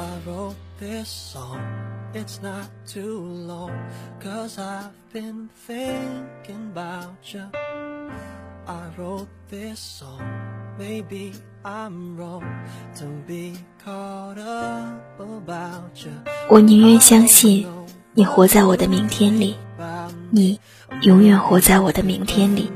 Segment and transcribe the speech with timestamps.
[0.00, 1.60] I wrote this song.
[2.14, 3.70] It's not too long,
[4.18, 7.44] cause I've been thinking about you.
[8.66, 10.22] I wrote this song.
[10.78, 12.42] Maybe I'm wrong
[12.96, 16.12] to be caught up about you.
[16.48, 17.66] 我宁愿相信
[18.14, 19.54] 你活在我的明天里，
[20.30, 20.58] 你
[21.02, 22.72] 永远活在我的明天里，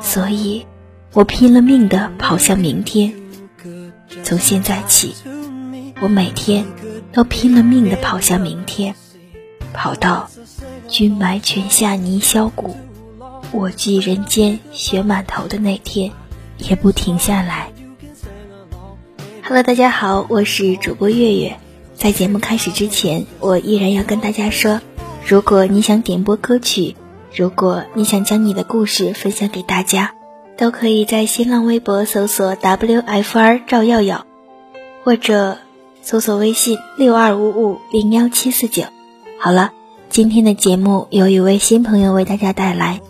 [0.00, 0.64] 所以，
[1.14, 3.12] 我拼了命的跑向明天。
[4.22, 5.14] 从现在起，
[6.00, 6.66] 我每天
[7.12, 8.94] 都拼了命的跑向明天，
[9.72, 10.30] 跑到
[10.88, 12.76] 君埋泉下泥销骨，
[13.52, 16.12] 我寄人间雪满头的那天。
[16.68, 17.72] 也不停下来。
[19.42, 21.56] Hello，大家好，我是主播月月。
[21.94, 24.82] 在节目开始之前，我依然要跟大家说，
[25.26, 26.96] 如果你想点播歌曲，
[27.34, 30.12] 如果你想将你的故事分享给大家，
[30.58, 34.26] 都可以在新浪微博搜索 WFR 赵耀耀，
[35.02, 35.56] 或者
[36.02, 38.84] 搜索微信六二五五零幺七四九。
[39.38, 39.72] 好了，
[40.08, 43.00] 今天的节目由一位新朋友为大家带来，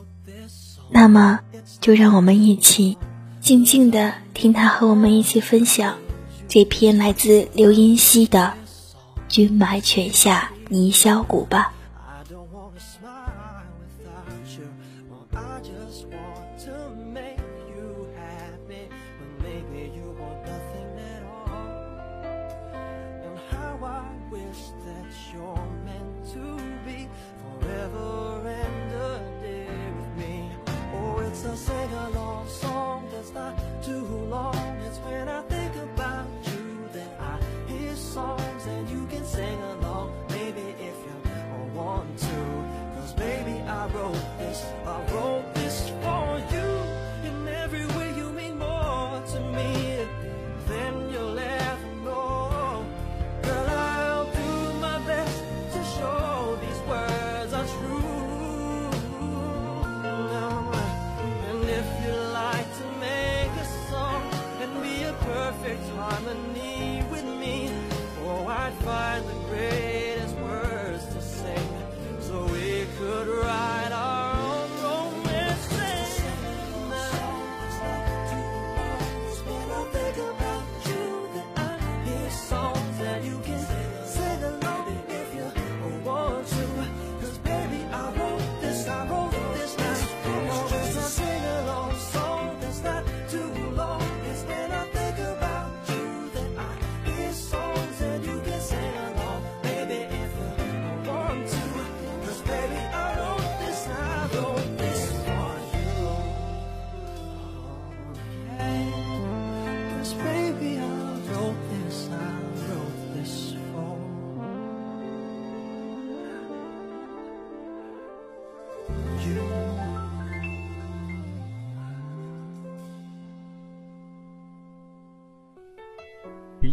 [0.91, 1.41] 那么
[1.81, 2.97] 就让我们一起。
[3.41, 5.97] 静静的听他和我们一起分享
[6.47, 8.53] 这篇来自刘音熙的
[9.29, 11.73] 《君埋泉下泥销骨》吧。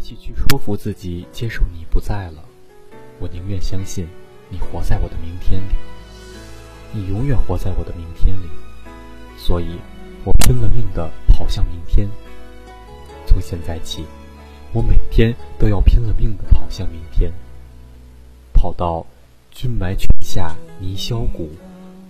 [0.07, 2.41] 起去说服自己接受你不在了，
[3.19, 4.07] 我宁愿相信
[4.49, 5.73] 你活在我的明天里，
[6.93, 8.47] 你永远活在我的明天里。
[9.37, 9.77] 所以，
[10.23, 12.07] 我拼了命的跑向明天。
[13.25, 14.05] 从现在起，
[14.71, 17.29] 我每天都要拼了命的跑向明天，
[18.53, 19.05] 跑到
[19.51, 21.51] 君埋泉下泥销骨，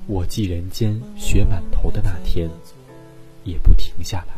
[0.05, 2.47] 我寄人间雪满头的那天，
[3.43, 4.37] 也不停下来。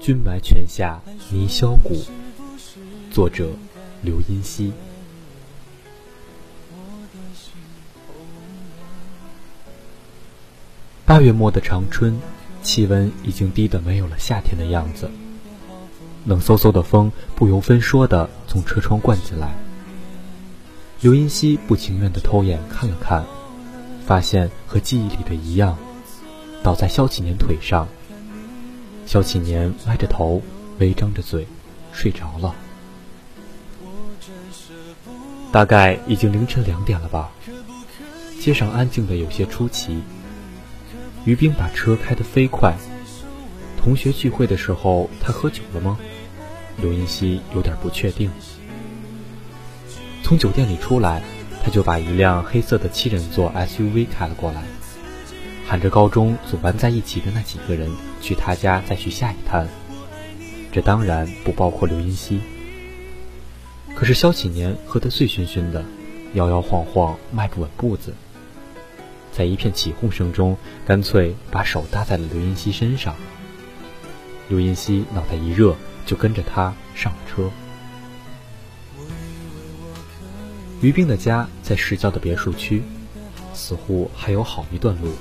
[0.00, 0.98] 君埋泉下
[1.30, 2.02] 泥销骨，
[3.10, 3.50] 作者
[4.00, 4.72] 刘音熙。
[11.04, 12.18] 八月末的长春，
[12.62, 15.10] 气温已经低得没有了夏天的样子，
[16.24, 19.54] 冷飕飕的风不由分说的从车窗灌进来。
[21.02, 23.22] 刘音熙不情愿的偷眼看了看。
[24.10, 25.78] 发现和记忆里的一样，
[26.64, 27.86] 倒在萧启年腿上。
[29.06, 30.42] 萧启年歪着头，
[30.80, 31.46] 微张着嘴，
[31.92, 32.52] 睡着了。
[35.52, 37.30] 大概已经凌晨两点了吧。
[38.40, 40.02] 街上安静的有些出奇。
[41.24, 42.74] 于冰把车开得飞快。
[43.80, 45.96] 同学聚会的时候，他喝酒了吗？
[46.78, 48.28] 刘音熙有点不确定。
[50.24, 51.22] 从酒店里出来。
[51.62, 54.62] 他就把一辆黑色的七人座 SUV 开了过来，
[55.66, 57.90] 喊着高中组班在一起的那几个人
[58.20, 59.68] 去他家再去下一摊，
[60.72, 62.40] 这当然不包括刘音熙。
[63.94, 65.84] 可是萧启年喝得醉醺醺的，
[66.34, 68.14] 摇摇晃晃迈不稳步子。
[69.32, 73.14] 在一片起哄声中，干脆把手搭在了刘音熙身上。
[74.48, 77.50] 刘音熙脑袋一热，就跟着他上了车。
[80.80, 82.82] 于冰的家在市郊的别墅区，
[83.52, 85.12] 似乎还有好一段路。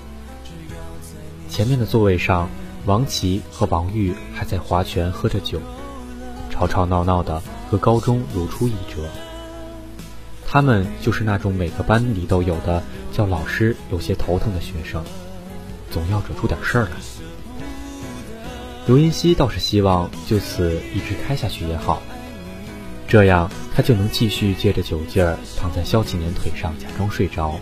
[1.49, 2.49] 前面的座位上，
[2.85, 5.59] 王琦和王玉还在划拳喝着酒，
[6.49, 9.09] 吵吵闹闹的，和高中如出一辙。
[10.47, 12.81] 他们就是那种每个班里都有的，
[13.11, 15.03] 叫老师有些头疼的学生，
[15.91, 16.91] 总要惹出点事儿来。
[18.87, 22.01] 刘音熙倒是希望就此一直开下去也好，
[23.09, 27.59] 这样他就能继续借着酒劲儿躺在萧启年腿上假装睡着。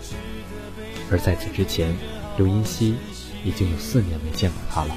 [1.10, 1.96] 而在此之前，
[2.36, 2.96] 刘音熙
[3.46, 4.94] 已经有四年没见过他了。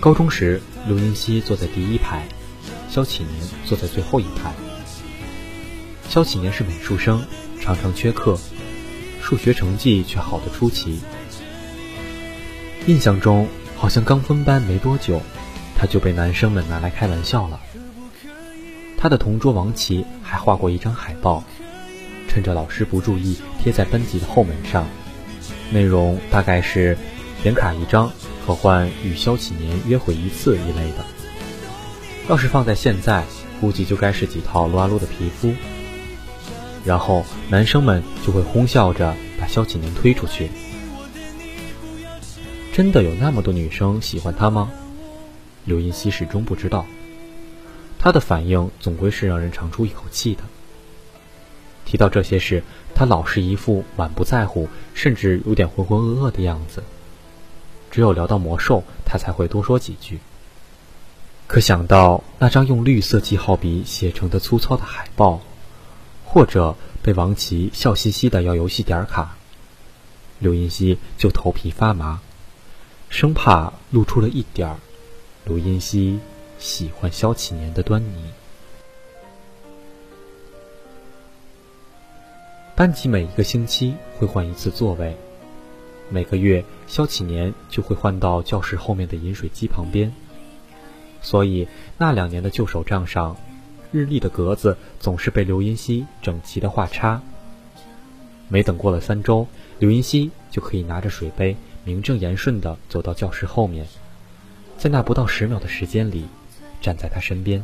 [0.00, 2.26] 高中时，刘音熙坐在第一排。
[2.88, 3.34] 萧启年
[3.66, 4.52] 坐在最后一排。
[6.08, 7.22] 萧启年是美术生，
[7.60, 8.38] 常常缺课，
[9.20, 11.00] 数学成绩却好的出奇。
[12.86, 13.46] 印象中，
[13.76, 15.20] 好像刚分班没多久，
[15.76, 17.60] 他就被男生们拿来开玩笑了。
[18.96, 21.44] 他的同桌王琦还画过一张海报，
[22.28, 24.86] 趁着老师不注意贴在班级的后门上，
[25.70, 26.96] 内容大概是
[27.42, 28.10] 点卡一张，
[28.46, 31.04] 可换与萧启年约会一次一类的。
[32.28, 33.22] 要是放在现在，
[33.60, 35.52] 估计就该是几套撸啊撸的皮肤。
[36.82, 40.48] 然后男生们就会哄笑着把萧启年推出去。
[42.72, 44.70] 真的有那么多女生喜欢他吗？
[45.64, 46.86] 刘音熙始终不知道。
[47.98, 50.42] 他的反应总归是让人长出一口气的。
[51.86, 52.62] 提到这些事，
[52.94, 56.82] 他老是一副满不在乎，甚至有点浑浑噩噩的样子。
[57.90, 60.18] 只有聊到魔兽，他才会多说几句。
[61.46, 65.40] 可想到那张用绿色记号笔写成的粗糙的海报，
[66.24, 69.36] 或者被王琦笑嘻嘻的要游戏点卡，
[70.38, 72.20] 刘音熙就头皮发麻，
[73.10, 74.76] 生怕露出了一点儿
[75.46, 76.18] 刘音熙
[76.58, 78.30] 喜欢萧启年的端倪。
[82.74, 85.14] 班级每一个星期会换一次座位，
[86.08, 90.10] 每个月萧启年就会换到教室后面的饮水机旁边。
[91.20, 91.68] 所以
[91.98, 93.36] 那两年的旧手账上，
[93.92, 97.20] 日历的格子总是被刘音熙整齐的画叉。
[98.48, 99.46] 没等过了三周，
[99.78, 101.54] 刘音熙就可以拿着水杯，
[101.84, 103.86] 名正言顺地走到教室后面，
[104.78, 106.26] 在那不到十秒的时间里，
[106.80, 107.62] 站在他身边。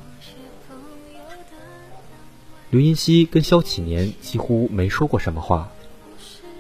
[2.71, 5.71] 刘音熙跟萧启年几乎没说过什么话，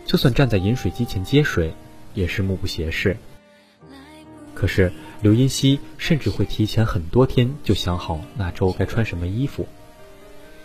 [0.04, 1.72] 就算站在饮水机前接水，
[2.14, 3.16] 也是目不斜视。
[4.54, 4.92] 可是。
[5.22, 9.68] 刘音熙甚至会提前很多天就想好那周该穿什么衣服，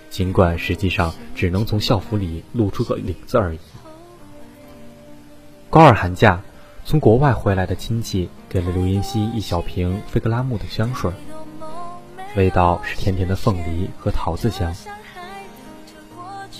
[0.10, 3.60] 尽管实际上只能从校服里露出个领子而已。
[5.70, 6.42] 高二寒假，
[6.86, 11.12] 从国外回来的亲戚给了刘音熙一小瓶菲格拉木的香水，
[12.36, 14.72] 味道是甜甜的凤梨和桃子香。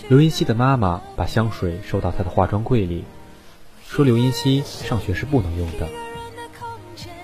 [0.10, 3.06] 刘音熙的妈妈把香水收到她的化妆柜里，
[3.88, 5.88] 说刘音熙上学是不能用的。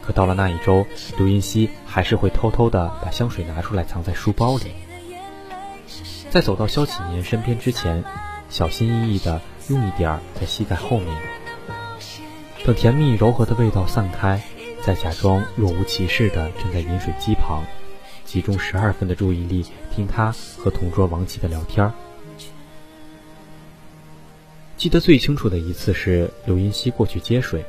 [0.04, 0.86] 可到了那一周，
[1.18, 4.74] 刘音熙还是会偷偷的把香水拿出来藏在书包里，
[6.30, 8.04] 在走到萧启年身边之前，
[8.48, 11.08] 小心翼翼的用一点在膝盖后面，
[12.64, 14.40] 等甜蜜柔和的味道散开，
[14.84, 17.64] 再假装若无其事的站在饮水机旁，
[18.24, 21.92] 集中十二分的注意力听他和同桌王琦的聊天。
[24.78, 27.66] 记得最清楚的一次是刘云熙过去接水。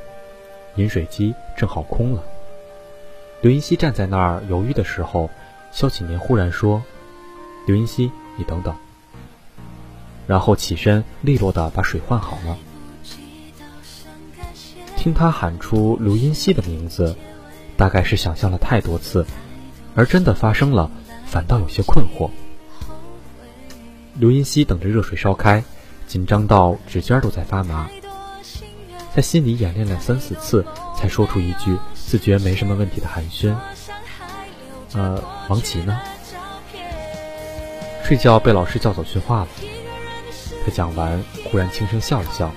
[0.77, 2.23] 饮水机正好空了，
[3.43, 5.29] 刘云熙站在那儿犹豫的时候，
[5.71, 6.83] 萧启年忽然说
[7.67, 8.75] ：“刘云熙，你等等。”
[10.27, 12.57] 然后起身利落的把水换好了。
[15.03, 17.17] 听他喊出刘音熙的名字，
[17.77, 19.27] 大概是想象了太多次，
[19.97, 20.89] 而真的发生了，
[21.27, 22.31] 反倒有些困惑。
[24.15, 25.65] 刘音熙等着热水烧开，
[26.07, 27.91] 紧张到指尖都在发麻。
[29.13, 30.65] 在心里演练了三四次，
[30.97, 33.53] 才说出一句自觉没什么问题的寒暄
[34.95, 35.99] ：“呃，王琦呢？
[38.05, 39.49] 睡觉被老师叫走训话了。”
[40.65, 42.55] 他讲完，忽然轻声笑了笑，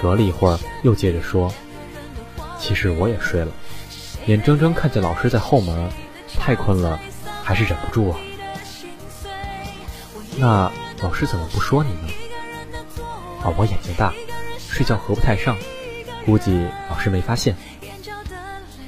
[0.00, 1.52] 隔了一会儿，又接着说
[2.58, 3.52] ：“其实我也睡了，
[4.26, 5.88] 眼睁睁看见老师在后门，
[6.38, 7.00] 太困了，
[7.42, 8.18] 还是忍不住啊。
[10.36, 10.70] 那
[11.02, 12.12] 老师怎么不说你呢？
[13.42, 14.12] 啊，我眼睛大。”
[14.68, 15.56] 睡觉合不太上，
[16.26, 17.54] 估计老师没发现。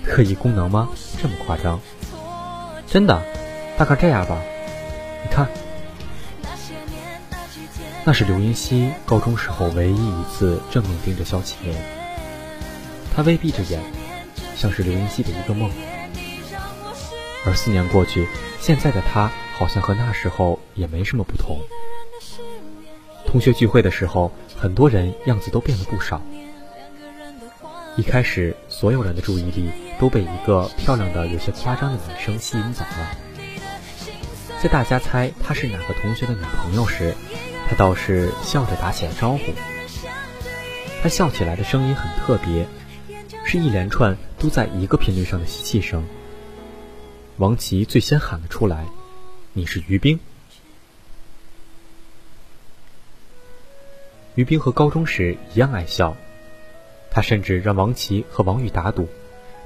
[0.05, 0.89] 特异功能吗？
[1.23, 1.81] 这么夸张？
[2.89, 3.23] 真的，
[3.79, 4.37] 大概这样吧。
[5.23, 5.49] 你看。
[8.07, 11.75] 那是刘云熙高中时候唯一一次正面盯着萧启年，
[13.13, 13.83] 他微闭着眼，
[14.55, 15.69] 像是刘云熙的一个梦。
[17.45, 18.29] 而四年过去，
[18.61, 21.59] 现在的他好像和那时候也没什么不同。
[23.27, 26.23] 同学聚会的时候，很多人样子都变了不少。
[27.97, 33.19] 一开始，所有人的注意力都被一个漂亮的、有些夸张的女生吸引走了。
[34.63, 37.13] 在大家猜她是哪个同学的女朋友时，
[37.69, 39.41] 他倒是笑着打起了招呼。
[41.03, 42.67] 他笑起来的声音很特别，
[43.45, 46.05] 是一连串都在一个频率上的吸气声。
[47.37, 48.87] 王琦最先喊了出来
[49.53, 50.19] ：“你是于冰。”
[54.35, 56.17] 于冰和高中时一样爱笑。
[57.11, 59.09] 他甚至让王琦和王宇打赌，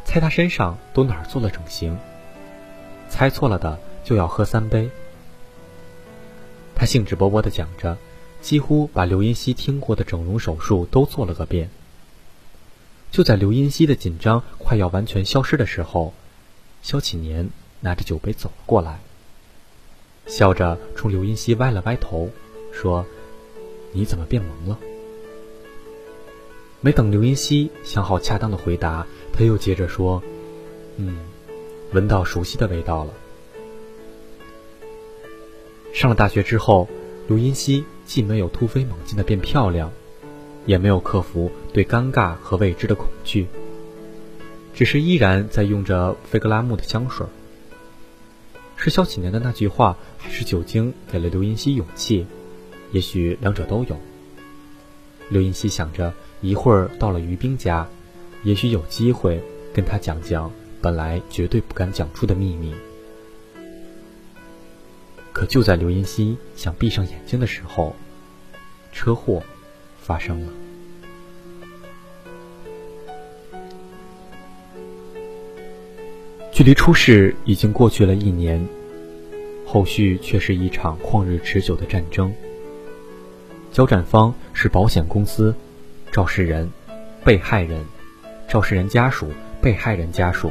[0.04, 1.98] 猜他身上都哪儿做了整形。
[3.08, 4.88] 猜错了的就要喝三杯。
[6.80, 7.98] 他兴致勃勃地讲着，
[8.40, 11.68] 几乎把刘音熙听过的整容手术都做了个遍。
[13.10, 16.14] 就在刘音熙的紧张快要完全消失的时候，
[16.80, 18.98] 萧启年拿着酒杯走了过来，
[20.24, 22.30] 笑着冲刘音熙歪了歪头，
[22.72, 23.04] 说
[23.92, 24.78] ：“你怎么变萌了？”
[26.80, 30.22] 没等刘音熙想好恰当的回答，他又接着说
[30.96, 31.18] ：“嗯，
[31.92, 33.12] 闻到熟悉的味道了。”
[35.92, 36.88] 上了大学之后，
[37.28, 39.90] 刘音熙既没有突飞猛进的变漂亮，
[40.66, 43.46] 也没有克服对尴尬和未知的恐惧，
[44.74, 47.26] 只是依然在用着菲格拉木的香水。
[48.76, 52.26] 是萧启年的那句话，还是酒精给了刘音熙勇气？
[52.92, 53.96] 也许两者都有。
[55.28, 56.12] 刘音熙想着。
[56.42, 57.86] 一会儿到了于冰家，
[58.44, 59.42] 也许有机会
[59.74, 62.72] 跟他讲讲本来绝对不敢讲出的秘密。
[65.40, 67.96] 可就在刘音熙想闭上眼睛的时候，
[68.92, 69.42] 车祸
[69.98, 70.52] 发生了。
[76.52, 78.62] 距离出事已经过去了一年，
[79.64, 82.30] 后续却是一场旷日持久的战争。
[83.72, 85.54] 交战方是保险公司。
[86.12, 86.70] 肇事人、
[87.24, 87.82] 被害人、
[88.46, 89.32] 肇事人家属、
[89.62, 90.50] 被害人家属，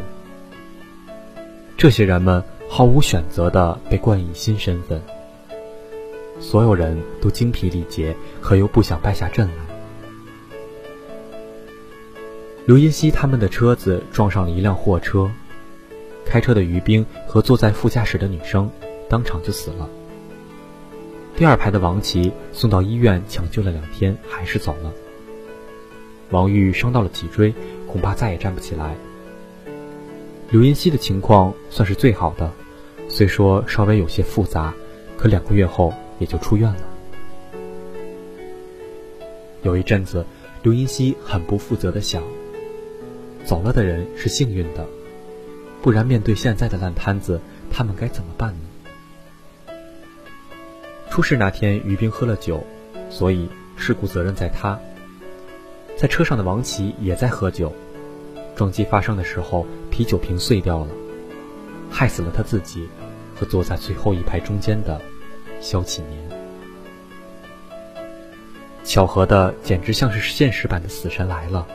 [1.77, 5.01] 这些人们毫无选择地被冠以新身份。
[6.39, 9.53] 所有人都精疲力竭，可又不想败下阵来。
[12.65, 15.29] 刘音熙他们的车子撞上了一辆货车，
[16.23, 18.69] 开车的于冰和坐在副驾驶的女生
[19.09, 19.89] 当场就死了。
[21.35, 24.93] 第二排的王琦送到医院抢救了两天，还是走了。
[26.29, 27.53] 王玉伤到了脊椎，
[27.87, 28.95] 恐怕再也站不起来。
[30.51, 32.51] 刘音熙的情况算是最好的，
[33.09, 34.73] 虽说稍微有些复杂，
[35.17, 36.79] 可两个月后也就出院了。
[39.63, 40.23] 有一阵子，
[40.63, 42.23] 刘音熙很不负责的想：
[43.43, 44.87] 走了的人是幸运的，
[45.81, 49.73] 不然面对现在的烂摊子，他们该怎么办呢？
[51.09, 52.63] 出事那天，于冰喝了酒，
[53.09, 54.79] 所以事故责任在他。
[55.97, 57.73] 在车上的王琦也在喝酒，
[58.55, 60.87] 撞击发生的时候，啤酒瓶碎掉了，
[61.89, 62.87] 害死了他自己
[63.35, 65.01] 和坐在最后一排中间的
[65.59, 66.29] 萧启年。
[68.83, 71.67] 巧合的简直像是现实版的《死神来了》，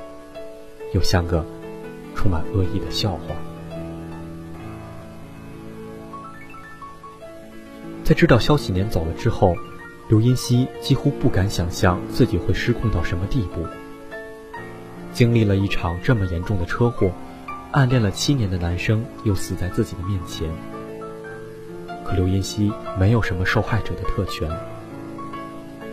[0.95, 1.45] 又像个
[2.17, 3.35] 充满恶意的笑话。
[8.03, 9.55] 在知道萧启年走了之后，
[10.09, 13.65] 刘音熙几乎不敢想象自己会失控到什么地步。
[15.13, 17.11] 经历了一场这么严重的车祸，
[17.75, 20.49] 暗恋了七年的男生又死在自己的面前。
[22.05, 24.49] 可刘音熙没有什么受害者的特权，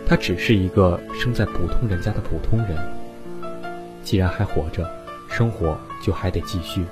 [0.06, 2.78] 他只是一个生在普通人家的普通人。
[4.04, 4.88] 既然还活着，
[5.28, 6.84] 生活就还得继续。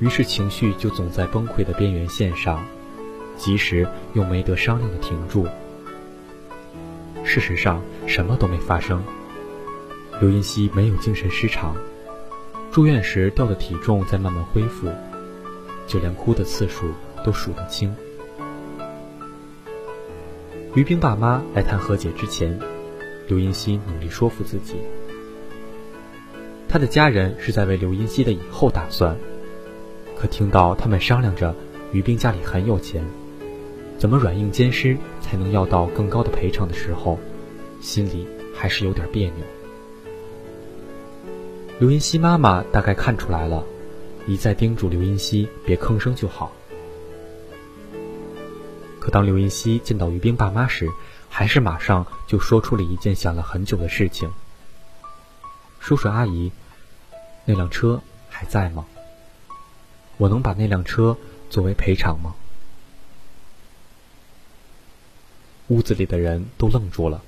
[0.00, 2.60] 于是情绪就总在崩溃的边缘线上，
[3.36, 5.46] 及时又没得商量的停住。
[7.22, 9.00] 事实上，什么都没发生。
[10.20, 11.76] 刘音熙没有精神失常，
[12.72, 14.88] 住院时掉的体重在慢慢恢复，
[15.88, 16.92] 就连哭的次数
[17.24, 17.92] 都数得清。
[20.76, 22.56] 于冰爸妈来谈和解之前，
[23.26, 24.76] 刘音熙努力说服自己，
[26.68, 29.16] 他的家人是在为刘音熙的以后打算。
[30.16, 31.52] 可听到他们商量着
[31.92, 33.02] 于冰家里很有钱，
[33.98, 37.18] 怎么软硬兼施才能要到更高的赔偿的时候，
[37.80, 39.44] 心里还是有点别扭。
[41.80, 43.64] 刘云熙妈妈大概看出来了，
[44.26, 46.52] 一再叮嘱刘云熙别吭声就好。
[48.98, 50.90] 可当刘云熙见到于冰爸妈时，
[51.30, 54.30] 还是马上就说出了一件想了很久的事情
[55.80, 56.52] ：“叔叔阿姨，
[57.46, 58.84] 那辆车还在吗？
[60.18, 61.16] 我能把那辆车
[61.48, 62.34] 作为赔偿吗？”
[65.68, 67.22] 屋子里的人都愣住了。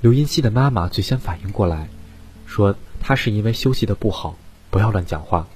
[0.00, 1.90] 刘云熙的妈妈最先反应过来，
[2.46, 2.74] 说
[3.06, 4.34] ：“他是因为休息的不好，
[4.70, 5.46] 不要乱讲话，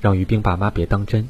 [0.00, 1.28] 让于冰爸妈别当真。”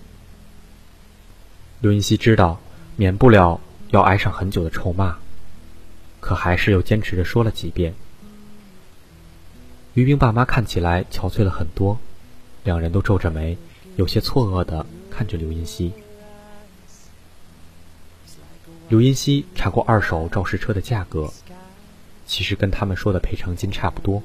[1.80, 2.60] 刘音熙知道，
[2.96, 3.58] 免不了
[3.90, 5.16] 要挨上很久的臭骂，
[6.20, 7.94] 可还是又坚持着说了几遍。
[9.94, 11.98] 于冰爸妈看起来憔悴了很多，
[12.62, 13.56] 两人都皱着眉，
[13.96, 15.90] 有些错愕的看着刘音熙。
[18.90, 21.32] 刘音熙查过二手肇事车的价格，
[22.26, 24.22] 其实跟他们说的赔偿金差不多。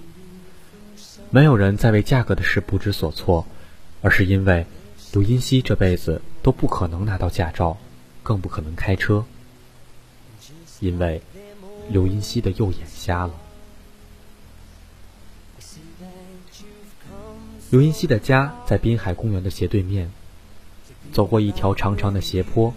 [1.34, 3.48] 没有人在为价格的事不知所措，
[4.04, 4.68] 而是因为
[5.14, 7.76] 刘音熙这辈子都不可能拿到驾照，
[8.22, 9.26] 更不可能开车，
[10.80, 11.24] 因为
[11.90, 13.34] 刘音熙的右眼瞎了。
[17.72, 20.12] 刘音熙的家在滨海公园的斜对面，
[21.14, 22.76] 走过一条长长的斜坡。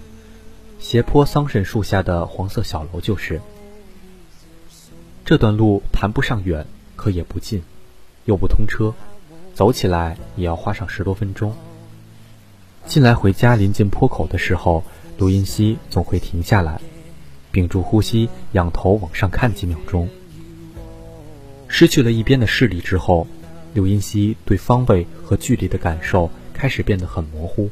[0.79, 3.43] 斜坡桑葚树下的黄色小楼就是。
[5.27, 7.63] 这段路谈不上远，可也不近，
[8.26, 8.92] 又不通车，
[9.54, 11.54] 走起来也要花上十多分钟。
[12.85, 14.85] 进来回家临近坡口的时候，
[15.16, 16.78] 卢音熙总会停下来，
[17.50, 20.09] 屏住呼吸，仰头往上看几秒钟。
[21.66, 23.26] 失去了一边的视力之后，
[23.73, 27.71] 刘音熙对方位和距离的感受开始变得很模糊，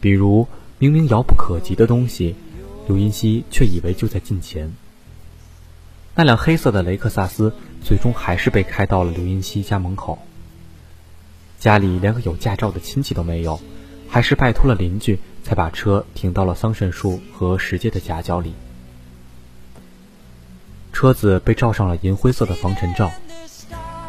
[0.00, 0.46] 比如。
[0.78, 2.36] 明明遥不可及的东西，
[2.86, 4.74] 刘音熙却以为就在近前。
[6.14, 10.18] 那辆黑色的雷克萨斯最终还是被开到了刘云熙家门口。
[11.58, 13.60] 家里连个有驾照的亲戚都没有，
[14.08, 18.54] 还是拜托了邻居才把车停到了桑葚树和石阶的夹角里。
[20.92, 23.10] 车子被罩上了银灰色的防尘罩。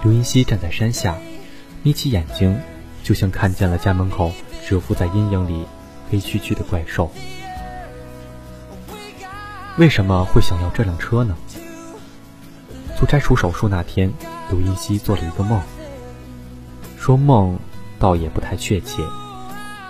[0.04, 1.18] 刘云熙站在山下，
[1.84, 2.60] 眯起眼睛，
[3.04, 4.32] 就像看见了家门口
[4.65, 5.65] 蛰伏在阴影里。
[6.10, 7.12] 黑黢黢的怪兽，
[9.78, 11.36] 为什么会想要这辆车呢？
[12.98, 14.12] 做摘除手术那天，
[14.50, 15.62] 刘音熙做了一个梦。
[16.98, 17.60] 说梦，
[18.00, 19.04] 倒也不太确切。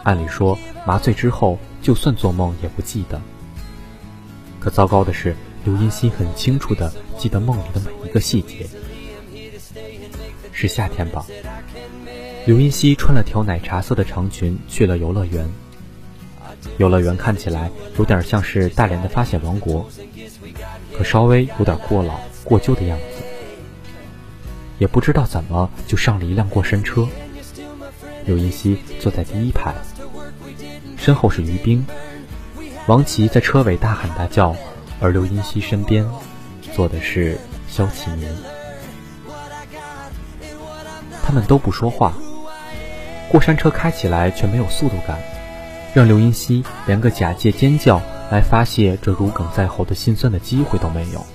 [0.03, 3.21] 按理说，麻醉之后，就算做梦也不记得。
[4.59, 8.67] 可糟糕的是，刘音熙很清楚的记得梦里的每一个细节。
[10.51, 11.25] 是夏天吧？
[12.45, 15.49] 刘音熙穿了条奶茶色的长裙，去了游乐园。
[16.77, 19.89] 游乐园看起来有点像是大连的发现王国，
[20.97, 23.23] 可稍微有点过老过旧的样子。
[24.79, 27.07] 也不知道怎么就上了一辆过山车，
[28.25, 29.73] 刘音熙坐在第一排，
[30.97, 31.85] 身后是于冰、
[32.87, 34.55] 王琦在车尾大喊大叫，
[34.99, 36.07] 而刘音熙身边
[36.73, 38.31] 坐的是肖启年，
[41.23, 42.13] 他们都不说话。
[43.29, 45.19] 过山车开起来却没有速度感。
[45.93, 51.25] 让刘音熙连个假借尖叫来发泄这如鲠在喉的心酸的机会都没有。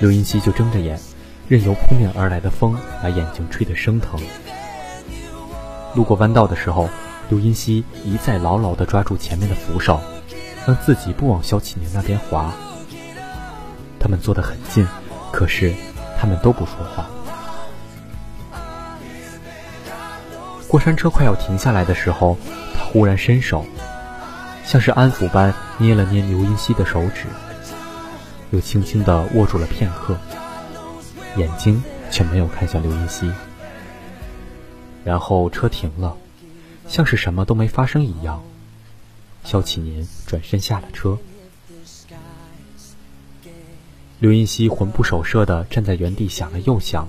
[0.00, 0.98] 刘音熙就睁着眼，
[1.46, 4.18] 任由扑面而来的风把眼睛吹得生疼。
[5.94, 6.88] 路过弯道的时候，
[7.28, 10.00] 刘音熙一再牢牢地抓住前面的扶手，
[10.66, 12.50] 让自己不往肖启年那边滑。
[13.98, 14.88] 他们坐得很近，
[15.30, 15.74] 可是
[16.18, 17.06] 他们都不说话。
[20.66, 22.36] 过山车快要停下来的时候。
[22.72, 23.64] 他忽然伸手，
[24.64, 27.26] 像是安抚般捏了捏刘音熙的手指，
[28.52, 30.18] 又轻轻地握住了片刻，
[31.36, 33.30] 眼睛却没有看向刘云熙。
[35.04, 36.16] 然后车停了，
[36.88, 38.42] 像是什么都没发生一样。
[39.44, 41.18] 肖启年转身下了车，
[44.18, 47.08] 刘云熙魂不守舍地站在原地，想了又想，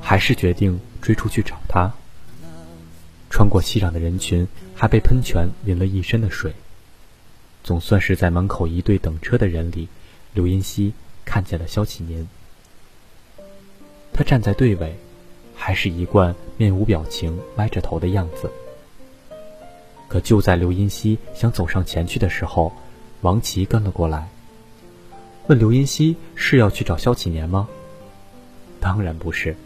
[0.00, 1.92] 还是决定追出去找他。
[3.28, 6.54] 穿过熙攘的人群，还被喷泉淋了一身的水。
[7.64, 9.88] 总算是在门口一队等车的人里，
[10.34, 10.92] 刘音熙
[11.24, 12.26] 看见了肖启年。
[14.12, 14.94] 他站在队尾，
[15.54, 18.50] 还是一贯面无表情、歪着头的样子。
[20.08, 22.72] 可就在刘音熙想走上前去的时候，
[23.20, 24.28] 王琦跟了过来，
[25.46, 27.68] 问刘音熙是要去找肖启年吗？
[28.80, 29.56] 当然不是，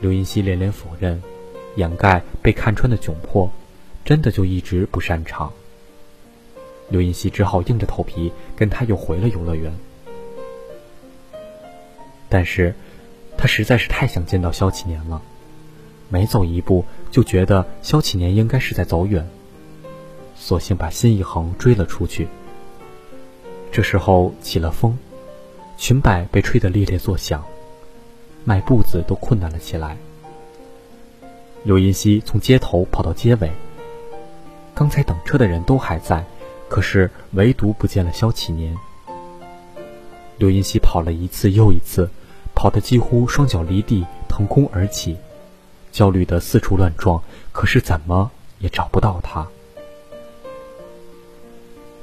[0.00, 1.22] 刘音熙连连否认。
[1.76, 3.50] 掩盖被看穿的窘迫，
[4.02, 5.52] 真的就一直不擅长。
[6.88, 9.70] 刘音熙只好硬着头皮跟他又回了游乐园。
[12.28, 12.74] 但是，
[13.36, 15.22] 他实在是太想见到肖启年了，
[16.08, 19.28] 每走一步就觉得肖启年应该是在走远，
[20.34, 22.28] 索性把心一横追了出去。
[23.70, 24.98] 这时候起了风，
[25.76, 27.44] 裙摆被吹得猎猎作响，
[28.44, 29.96] 迈步子都困难了起来。
[31.62, 33.50] 刘音熙从街头跑到街尾，
[34.74, 36.24] 刚才等车的人都还在，
[36.68, 38.76] 可是唯独不见了萧启年。
[40.38, 42.08] 刘音熙跑了一次又一次，
[42.54, 45.16] 跑得几乎双脚离地，腾空而起，
[45.92, 47.22] 焦虑的四处乱撞，
[47.52, 49.46] 可是怎么也找不到他。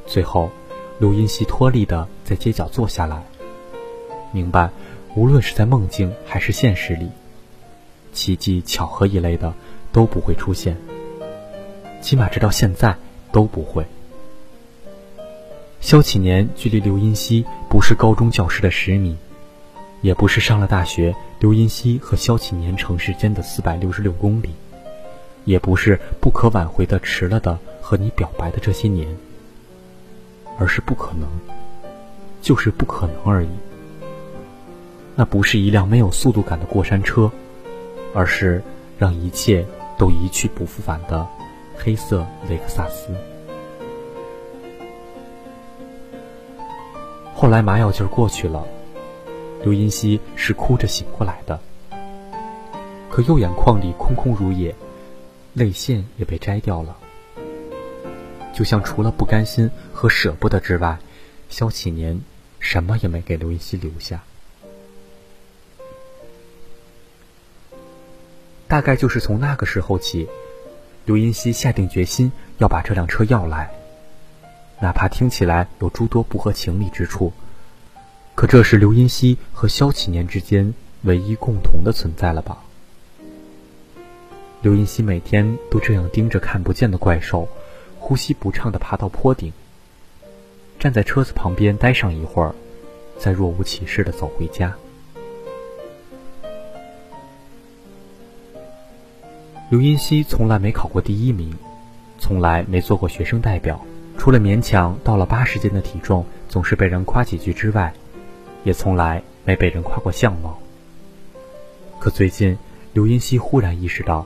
[0.06, 0.50] 最后。
[1.00, 3.22] 刘音熙脱力的在街角坐下来，
[4.32, 4.70] 明白，
[5.16, 7.10] 无论是在梦境还是现实里，
[8.14, 9.52] 奇迹、巧合一类的
[9.92, 10.78] 都不会出现，
[12.00, 12.96] 起码直到现在
[13.34, 13.84] 都不会。
[15.84, 19.18] 萧启年距离刘音熙不是高中教师的十米，
[20.00, 24.52] 也不是上了大学刘音熙和萧启年城市间的四百六十六公里，
[25.44, 29.06] 也不是不可挽回的迟了的和你表白的这些年。
[30.58, 31.28] 而是不可能，
[32.42, 33.50] 就是不可能而已。
[35.18, 37.30] 那不是一辆没有速度感的过山车，
[38.14, 38.64] 而是
[38.98, 39.66] 让一切
[39.98, 41.28] 都一去不复返的
[41.76, 43.14] 黑色雷克萨斯。
[47.44, 48.66] 后来麻药劲儿过去了，
[49.64, 51.60] 刘音熙是哭着醒过来的，
[53.12, 54.74] 可右眼眶里空空如也，
[55.52, 56.96] 泪腺也被摘掉了。
[58.54, 60.98] 就像除了不甘心和舍不得之外，
[61.50, 62.22] 肖启年
[62.62, 64.24] 什么也没给刘音熙留下。
[68.70, 70.30] 大概就是从那个时候起，
[71.04, 73.70] 刘音熙下定决心要把这辆车要来，
[74.80, 77.32] 哪怕听起来有诸多不合情理之处，
[78.36, 82.58] 可这是刘音熙和萧启年之间唯一共同的存在了吧？
[84.62, 87.48] 刘音熙每天都这样盯着看不见的怪兽。
[88.06, 89.54] 呼吸不畅的爬到坡顶，
[90.78, 92.54] 站在车子旁边待上一会儿，
[93.18, 94.76] 再若无其事的走回家。
[99.70, 101.56] 刘音熙从来没考过第一名，
[102.20, 103.80] 从来没做过学生代表，
[104.24, 107.94] 除了勉强到了八十斤的体重，总是被人夸几句之外，
[108.64, 110.58] 也从来没被人夸过相貌。
[112.00, 112.58] 可最近，
[112.94, 114.26] 刘音熙忽然意识到，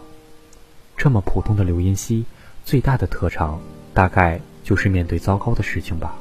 [0.95, 2.25] 这么普通的刘音熙。
[2.63, 3.59] 最大的特长，
[3.95, 6.19] 大概就是面对糟糕的事情吧。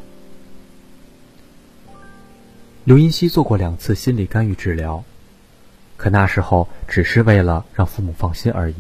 [2.84, 5.04] 刘音熙做过两次心理干预治疗，
[5.98, 8.76] 可那时候只是为了让父母放心而已。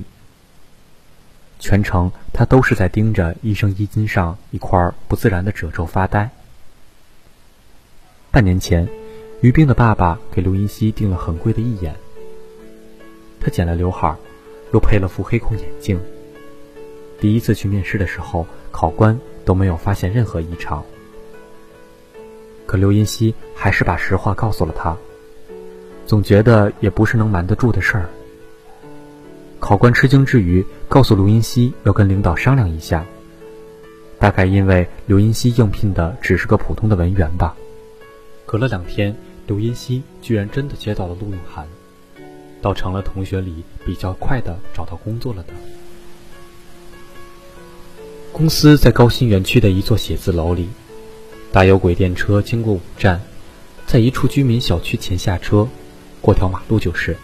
[1.58, 6.30] 全程他都是在盯着医生衣襟上一块不自然的褶皱发呆。
[8.30, 8.86] 半年前，
[9.40, 11.94] 于冰的爸爸给刘云熙订了很贵的义眼，
[13.40, 14.14] 他剪了刘海，
[14.74, 15.98] 又配了副黑框眼镜。
[17.18, 20.84] 第一次去面试的时候，考官都没有发现任何异常。
[22.66, 24.94] 可刘云熙还是把实话告诉了他，
[26.06, 28.10] 总觉得也不是能瞒得住的事儿。
[29.66, 33.04] 考官吃惊之余，告诉刘音熙要跟领导商量一下。
[34.16, 37.56] 大概因为刘音熙应聘的只是个普通的文员吧。
[38.46, 39.12] 隔了两天，
[39.48, 41.66] 刘音熙居然真的接到了录用函，
[42.62, 45.52] 倒成了同学里比较快的找到工作了的。
[48.32, 50.68] 公司在高新园区的一座写字楼里，
[51.50, 53.20] 搭有轨电车经过五站，
[53.84, 55.66] 在一处居民小区前下车，
[56.20, 57.16] 过条马路就是。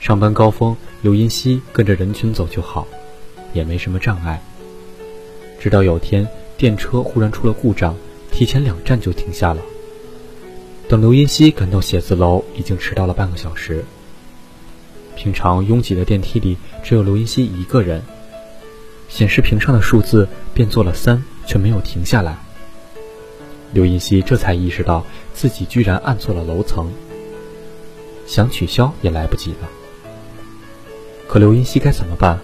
[0.00, 2.86] 上班高峰，刘音熙跟着人群走就好，
[3.52, 4.42] 也没什么障碍。
[5.60, 7.94] 直到有天电车忽然出了故障，
[8.32, 9.60] 提前两站就停下了。
[10.88, 13.84] 等刘音熙赶到写字楼，已经迟到了半个小时。
[15.16, 18.02] 平常拥挤的电梯里，只有刘音熙一个人。
[19.10, 22.38] 显示屏上的数字变做了三，却没有停下来。
[23.74, 26.90] 刘音熙这才意识到自己居然按错了楼层，
[28.26, 29.68] 想取消也来不及了。
[31.30, 32.36] 可刘音熙该怎么办？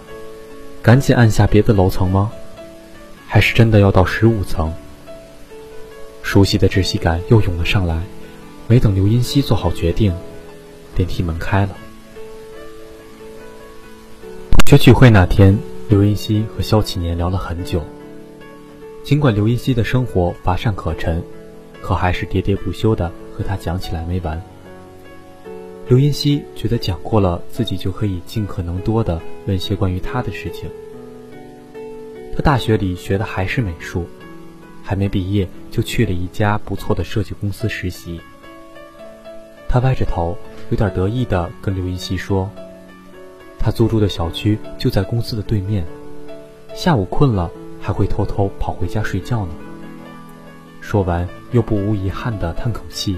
[0.81, 2.31] 赶紧按下别的楼层吗？
[3.27, 4.73] 还是真的要到十五层？
[6.23, 8.01] 熟悉的窒息感又涌了上来。
[8.65, 10.13] 没等刘音熙做好决定，
[10.95, 11.75] 电梯门开了。
[14.67, 15.59] 学聚会那天。
[15.89, 17.83] 刘音熙和肖启年聊了很久。
[19.03, 21.21] 尽管刘音熙的生活乏善可陈，
[21.81, 24.41] 可还是喋喋不休的和他讲起来没完。
[25.87, 30.69] 刘音熙觉得讲过了，自己就可以尽可能多的问些关于他的事情。
[32.35, 34.05] 他大学里学的还是美术，
[34.83, 38.19] 还没毕业就去了一家不错的设计公司实习。
[39.69, 40.37] 他歪着头，
[40.71, 42.49] 有点得意的跟刘音熙说。
[43.57, 45.85] 他租住的小区就在公司的对面，
[46.75, 49.53] 下午困了还会偷偷跑回家睡觉呢。
[50.81, 53.15] 说完，又不无遗憾的叹口气，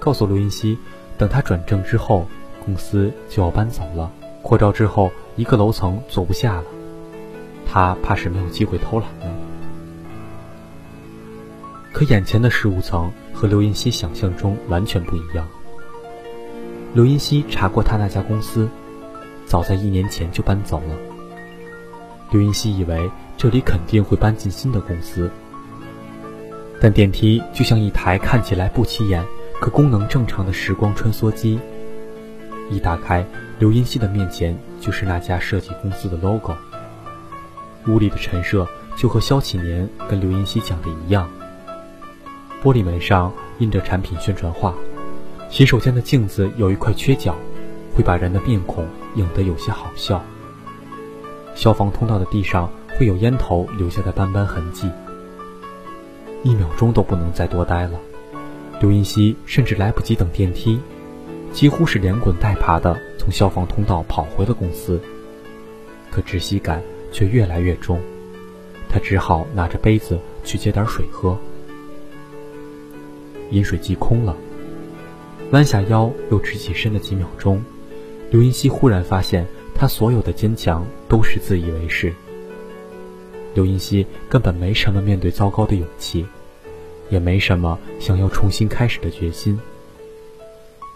[0.00, 0.76] 告诉刘云熙，
[1.20, 2.26] 等他转正之后，
[2.64, 6.64] 公司就要搬走了，扩招之后，一个楼层坐不下了，
[7.66, 9.36] 他怕是没有机会偷懒了。
[11.92, 15.46] 可眼前的十五层和刘云熙想象中完全不一样。
[16.94, 18.66] 刘云熙查过他那家公司，
[19.44, 20.96] 早在一年前就搬走了。
[22.30, 25.30] 刘云熙以为这里肯定会搬进新的公司。
[26.80, 29.22] 但电梯就像一台看起来不起眼，
[29.60, 31.60] 可功能正常的时光穿梭机。
[32.70, 33.24] 一打开，
[33.58, 36.56] 刘音熙的面前就是那家设计公司的 logo。
[37.86, 41.28] 屋里的陈设就和肖启年跟刘音熙讲的一样。
[42.62, 44.74] 玻璃门上印着产品宣传画，
[45.50, 47.34] 洗手间的镜子有一块缺角，
[47.94, 50.22] 会把人的面孔影得有些好笑。
[51.54, 54.90] 消防通道的地上会有烟头留下的斑斑痕迹。
[56.42, 57.98] 一秒钟都不能再多待了，
[58.80, 60.80] 刘云熙甚至来不及等电梯，
[61.52, 64.98] 几乎是连滚带爬的从消防通道跑回了公司。
[66.10, 68.00] 可窒息感却越来越重，
[68.88, 71.38] 他只好拿着杯子去接点水喝。
[73.50, 74.34] 饮水机空了，
[75.50, 77.62] 弯下腰又直起身的几秒钟，
[78.30, 82.14] 刘云熙忽然发现，他所有的坚强都是自以为是。
[83.52, 86.24] 刘云熙根本没什么面对糟糕的勇气，
[87.10, 89.60] 也没什么想要重新开始的决心。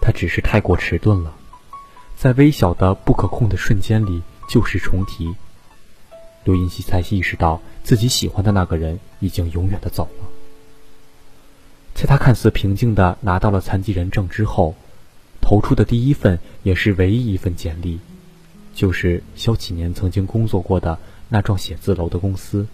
[0.01, 1.35] 他只是太过迟钝了，
[2.15, 5.35] 在微小的不可控的瞬间里旧事重提。
[6.43, 10.27] 刘音熙才意识到自己喜欢的那个人已经永远的走了。
[11.93, 14.75] 在他看似平静的拿到了残疾人证之后，
[15.41, 17.99] 投出的第一份也是唯一一份简历，
[18.73, 20.97] 就是肖启年曾经工作过的。
[21.27, 22.67] 那幢写字楼的公司，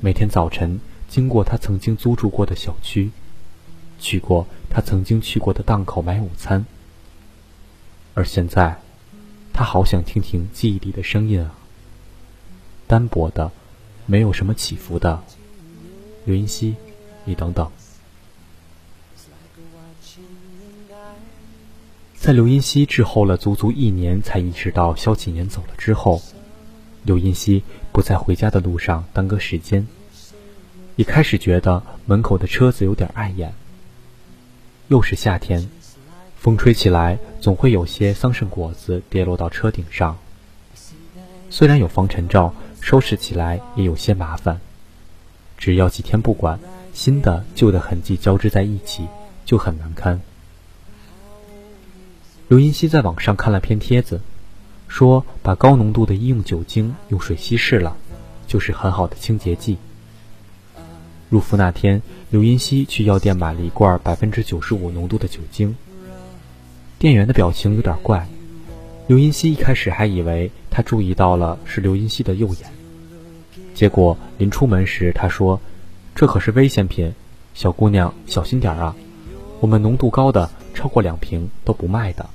[0.00, 0.78] 每天早晨
[1.14, 3.12] 经过他曾经租住过的小区，
[4.00, 6.66] 去过他曾经去过的档口买午餐。
[8.14, 8.80] 而现在，
[9.52, 11.54] 他好想听听记忆里的声音啊，
[12.88, 13.52] 单薄的，
[14.06, 15.22] 没有什么起伏的。
[16.24, 16.74] 刘音熙，
[17.24, 17.70] 你等等。
[22.16, 26.20] 在刘音熙滞后了足足一年才意识到肖启年走了之后。
[27.04, 29.86] 刘音熙不在回家的路上耽搁时间。
[30.96, 33.52] 一开始觉得门口的车子有点碍眼。
[34.88, 35.68] 又是夏天，
[36.36, 40.16] 风吹起来总会有些桑葚果子跌落到车顶上。
[41.50, 44.60] 虽然有防尘罩，收拾起来也有些麻烦。
[45.58, 46.60] 只要几天不管，
[46.92, 49.08] 新的旧的痕迹交织在一起，
[49.44, 50.20] 就很难堪。
[52.46, 54.20] 刘音熙在网上看了篇帖子。
[54.86, 57.96] 说把高浓度的医用酒精用水稀释了，
[58.46, 59.76] 就是很好的清洁剂。
[61.34, 65.74] 入伏那天，刘音熙去药店买了一罐百分之九十五浓度的酒精。
[66.96, 68.24] 店员的表情有点怪，
[69.08, 72.70] 刘音熙一开始还以为他注意到了是刘音熙的右眼，
[73.74, 75.60] 结果临出门时他说
[76.14, 77.12] ：“这可是危险品，
[77.52, 78.94] 小姑娘小心点啊，
[79.58, 82.30] 我们浓度高的超过两瓶都不卖的。”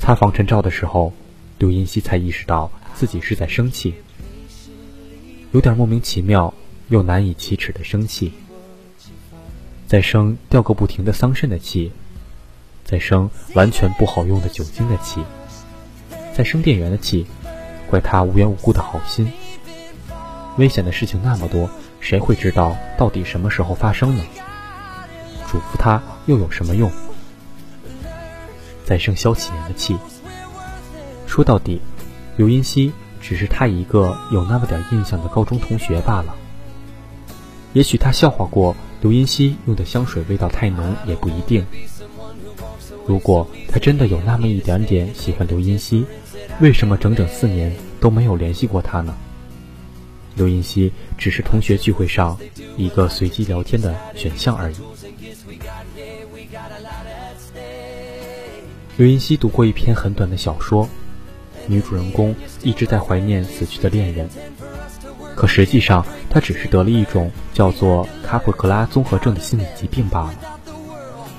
[0.00, 1.12] 擦防尘罩的时候，
[1.58, 3.92] 刘音熙才意识到自己是在生气，
[5.52, 6.52] 有点莫名其妙
[6.88, 8.32] 又难以启齿的生气，
[9.86, 11.90] 在生掉个不停的桑葚的气，
[12.84, 15.22] 在生完全不好用的酒精的气，
[16.34, 17.26] 在生店员的气，
[17.88, 19.32] 怪他无缘无故的好心。
[20.58, 24.24] 危险的事情那么多，谁会知道到底什么时候发生呢？
[25.50, 26.92] 嘱咐他又有什么用？
[28.84, 29.96] 再生萧启年的气。
[31.26, 31.80] 说到底，
[32.36, 32.92] 刘音熙
[33.28, 36.34] 只是他一个有那么点印象的高中同学罢了。
[37.74, 41.62] 也许他笑话过刘音熙用的香水味道太浓，也不一定。
[43.06, 46.06] 如果他真的有那么一点点喜欢刘音熙，
[46.58, 49.14] 为什么整整四年都没有联系过他呢？
[50.34, 52.34] 刘音熙只是同学聚会上
[52.78, 54.76] 一个随机聊天的选项而已。
[58.96, 60.88] 刘云熙读过一篇很短的小说，
[61.68, 64.28] 女主人公一直在怀念死去的恋人，
[65.36, 70.34] 可实际上她只是得了一种叫做卡普克拉综合症的心理疾病罢了，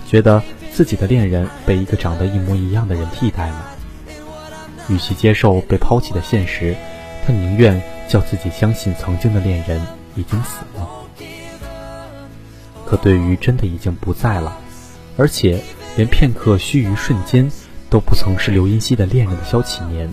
[0.07, 3.71] 觉得自己的恋人被一个长得一模一样的人替代了。
[4.87, 6.75] 与其接受被抛弃的现实，
[7.25, 9.81] 她宁愿叫自己相信曾经的恋人
[10.15, 10.87] 已经死了。
[12.85, 14.57] 可对于真的已经不在了，
[15.17, 15.59] 而且。
[15.97, 17.51] 连片刻须臾瞬间
[17.89, 20.11] 都不曾是刘音熙的恋人的萧启年，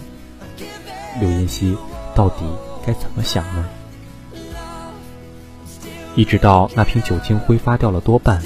[1.20, 1.76] 刘音熙
[2.14, 2.44] 到底
[2.86, 3.64] 该怎么想呢？
[6.14, 8.42] 一直到那瓶酒精挥发掉了多半，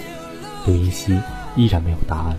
[0.67, 1.21] 刘音熙
[1.55, 2.37] 依然没有答案。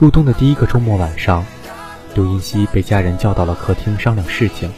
[0.00, 1.46] 入冬的第一个周末晚上，
[2.14, 4.72] 刘音熙被家人叫到了客厅商量事情。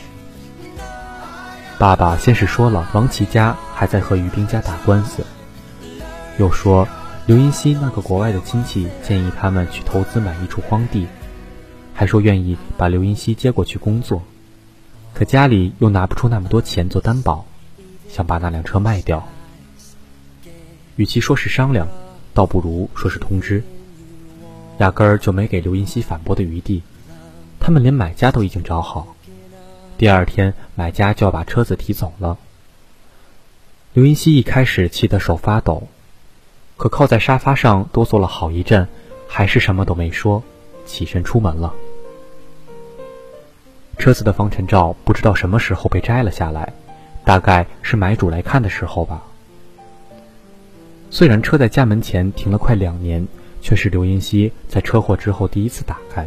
[1.78, 5.24] 爸爸先是说了王琦家还在和于冰家打官司，
[6.38, 6.86] 又说
[7.26, 11.08] 刘云熙那个国外的亲戚建议他们去投资买一处荒地，
[11.92, 14.22] 还说愿意把刘云熙接过去工作。
[15.12, 17.44] 可家里又拿不出那么多钱做担保，
[18.08, 19.26] 想把那辆车卖掉。
[20.94, 21.88] 与其说是商量，
[22.32, 23.64] 倒不如说是通知，
[24.78, 26.84] 压根儿就没给刘云熙反驳的余地。
[27.58, 29.16] 他们连买家都已经找好，
[29.98, 32.38] 第二天买家就要把车子提走了。
[33.94, 35.88] 刘云熙一开始气得手发抖，
[36.76, 38.86] 可靠在沙发上哆嗦了好一阵，
[39.26, 40.42] 还是什么都没说，
[40.84, 41.72] 起身出门了。
[43.98, 46.70] 车子的防尘罩不知道什么时候被摘了下来，
[47.24, 49.22] 大概是买主来看的时候吧。
[51.10, 53.26] 虽然车在家门前停了快两年，
[53.62, 56.26] 却是刘音熙在车祸之后第一次打开。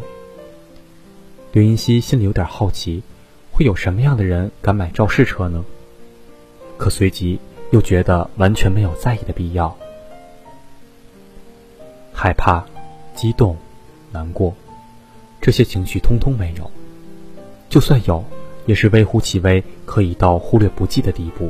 [1.52, 3.04] 刘音熙心里有点好奇，
[3.52, 5.64] 会有什么样的人敢买肇事车呢？
[6.78, 7.40] 可随即
[7.72, 9.78] 又觉得完全没有在意的必要。
[12.22, 12.62] 害怕、
[13.16, 13.56] 激动、
[14.12, 14.54] 难过，
[15.40, 16.70] 这些情绪通通没有。
[17.70, 18.22] 就算有，
[18.66, 21.50] 也是微乎其微，可以到忽略不计的地步。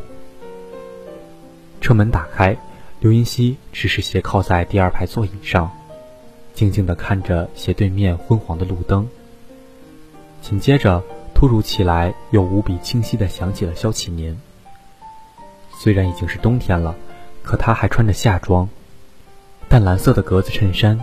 [1.81, 2.55] 车门打开，
[2.99, 5.71] 刘云熙只是斜靠在第二排座椅上，
[6.53, 9.07] 静静地看着斜对面昏黄的路灯。
[10.39, 11.03] 紧接着，
[11.33, 14.39] 突如其来又无比清晰地想起了萧启年。
[15.79, 16.95] 虽然已经是冬天了，
[17.41, 18.69] 可他还穿着夏装，
[19.69, 20.99] 淡蓝色的格子衬衫，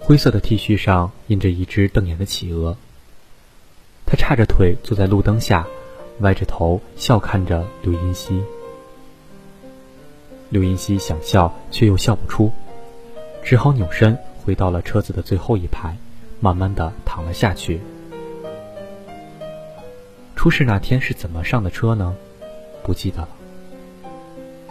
[0.00, 2.74] 灰色的 T 恤上印着一只瞪眼的企鹅。
[4.06, 5.66] 他叉着腿坐在路灯下，
[6.20, 8.42] 歪着头笑看着刘音熙。
[10.48, 12.50] 刘音熙想笑却又笑不出，
[13.44, 15.94] 只好扭身回到了车子的最后一排，
[16.40, 17.78] 慢慢的躺了下去。
[20.34, 22.16] 出事那天是怎么上的车呢？
[22.82, 23.28] 不记得了。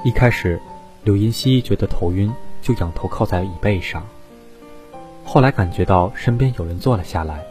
[0.03, 0.59] 一开始，
[1.03, 4.05] 刘音熙觉得头晕，就仰头靠在椅背上。
[5.23, 7.43] 后来感觉到身边有人坐了下来。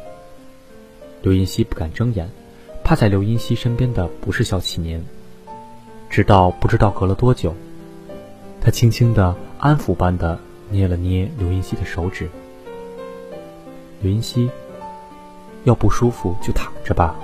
[1.23, 2.29] 刘音熙不敢睁眼，
[2.83, 5.05] 趴在刘音熙身边的不是肖启年。
[6.09, 7.55] 直到不知道隔了多久，
[8.61, 12.29] 他轻轻的安抚般的捏了捏刘音熙的手指。
[14.01, 14.51] 刘音熙，
[15.65, 17.15] 要不舒服就躺着吧。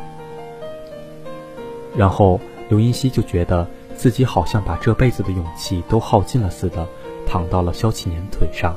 [1.97, 6.87] 然后刘音熙就觉得自己好像把这辈子的勇气都耗尽了似的，
[7.27, 8.77] 躺到了萧启年腿上。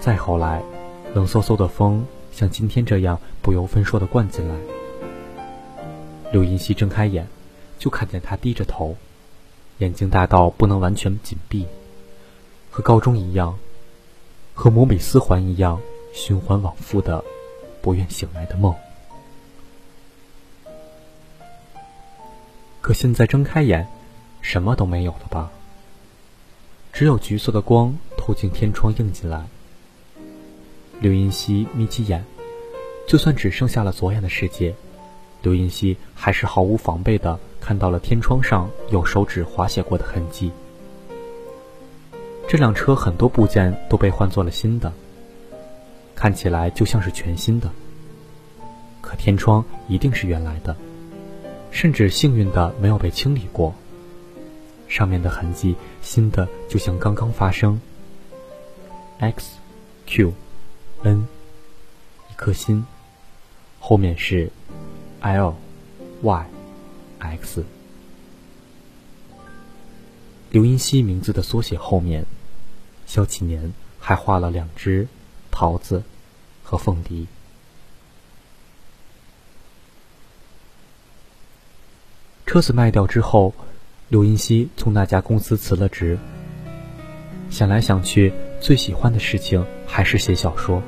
[0.00, 0.62] 再后来，
[1.14, 2.06] 冷飕飕的风。
[2.32, 4.54] 像今天这样不由分说的灌进来。
[6.30, 7.26] 刘银熙睁开眼，
[7.78, 8.94] 就看见他低着头，
[9.78, 11.66] 眼睛大到不能完全紧闭，
[12.70, 13.58] 和高中一样，
[14.52, 15.80] 和摩比斯环一样
[16.12, 17.24] 循环往复的，
[17.80, 18.74] 不愿醒来的梦。
[22.82, 23.88] 可现在睁开眼，
[24.42, 25.50] 什么都没有了吧？
[26.96, 29.44] 只有橘色的光透进天窗映进来。
[30.98, 32.24] 刘云熙眯起眼，
[33.06, 34.74] 就算只剩下了左眼的世界，
[35.42, 40.50] 刘云熙还是毫无防备的看到了天窗上有手指划写过的痕迹。
[42.48, 44.90] 这辆车很多部件都被换做了新的，
[46.14, 47.70] 看起来就像是全新的。
[49.02, 50.74] 可天窗一定是原来的，
[51.70, 53.74] 甚至幸运的没有被清理过。
[54.88, 55.74] 上面的痕迹
[56.06, 57.80] 新的就像刚刚发生。
[59.18, 59.56] X
[60.06, 60.32] Q。
[61.02, 61.26] N，
[62.30, 62.86] 一颗心，
[63.78, 64.50] 后面是
[65.20, 65.54] L
[66.22, 66.46] Y
[67.18, 67.64] X。
[70.50, 72.24] 刘音熙名字的缩写后面，
[73.06, 75.06] 肖启年还画了两只
[75.50, 76.02] 桃子
[76.62, 77.26] 和凤梨。
[82.46, 83.54] 车子卖掉之后，
[84.08, 86.16] 刘云熙从那家公司辞了职。
[87.50, 90.80] 想来想去，最喜欢的事情还是写小说。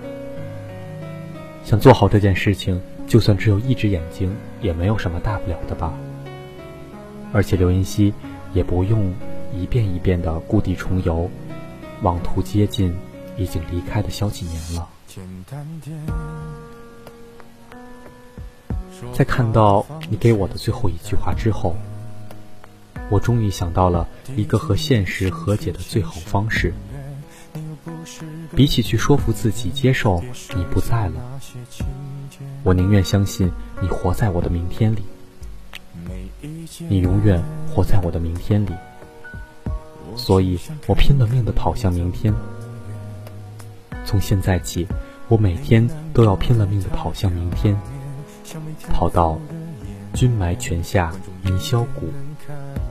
[1.64, 5.92] 想做好这件事情，就算只有一只眼睛，也没有什么大不了的吧。
[7.32, 8.14] 而且刘云熙
[8.54, 9.12] 也不用
[9.52, 11.28] 一遍一遍的故地重游，
[12.02, 12.96] 妄图接近
[13.36, 14.88] 已经离开的萧启年了。
[19.12, 21.74] 在看到你给我的最后一句话之后。
[23.10, 24.06] 我终于想到了
[24.36, 26.72] 一个和现实和解的最好方式，
[28.54, 30.22] 比起去说服自己接受
[30.54, 31.40] 你不在了，
[32.62, 33.50] 我宁愿相信
[33.80, 35.02] 你活在我的明天里。
[36.88, 37.42] 你永远
[37.74, 38.70] 活在我的明天里。
[40.16, 42.34] 所以我拼了命的跑向明天。
[44.04, 44.86] 从现在起，
[45.28, 47.78] 我每天都要拼了命的跑向明天，
[48.92, 49.38] 跑到
[50.14, 51.12] 君埋泉下
[51.44, 52.08] 云霄谷，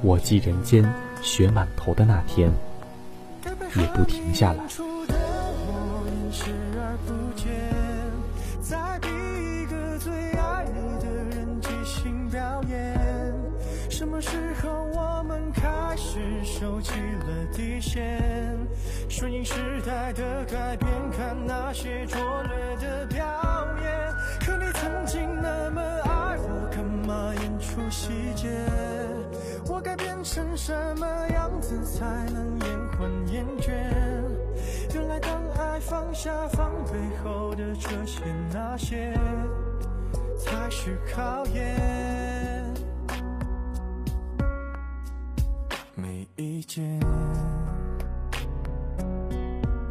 [0.01, 0.87] 我寄人间
[1.21, 2.51] 雪满头的那天，
[3.75, 4.63] 也不停下来。
[30.57, 33.71] 什么样子才能延缓厌倦？
[34.95, 36.93] 原来当爱放下防备
[37.23, 39.13] 后的这些那些，
[40.39, 42.73] 才是考验。
[45.93, 46.99] 没意见，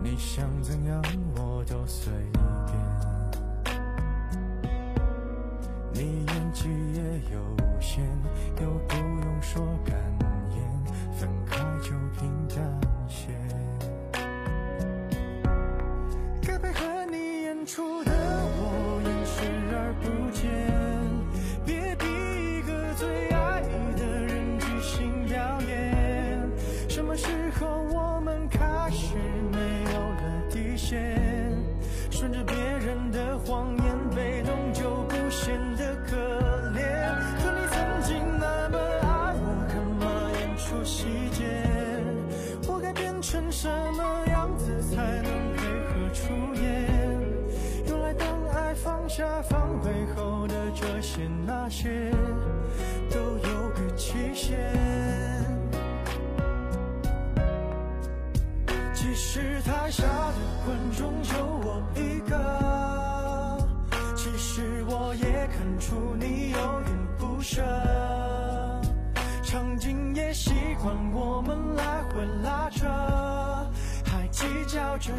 [0.02, 1.00] 你想怎样
[1.36, 3.76] 我都随便。
[5.92, 7.00] 你演技也
[7.32, 7.40] 有
[7.80, 8.04] 限，
[8.60, 9.96] 又不用说感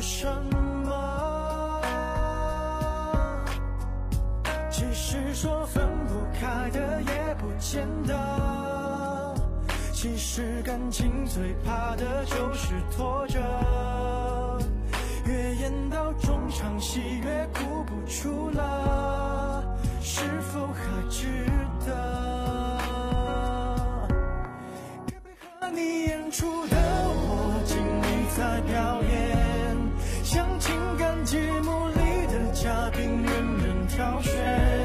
[0.10, 0.26] 什
[0.86, 1.82] 么？
[4.72, 8.16] 其实说分不开的也不见得。
[9.91, 13.38] 其实感情最怕的就是拖着，
[15.26, 21.28] 越演到中场戏越哭不出了，是否还值
[21.86, 21.91] 得？
[25.05, 28.96] 该配合你演出的我尽力在表，
[31.28, 34.76] 节目里的嘉宾任人挑选。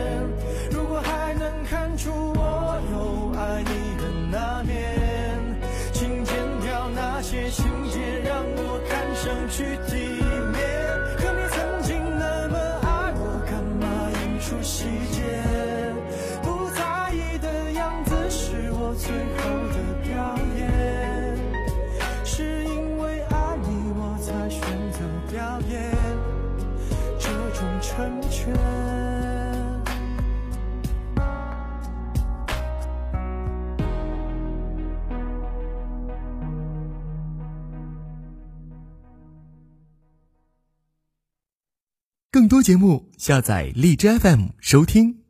[42.62, 45.22] 节目，下载荔枝 FM 收听。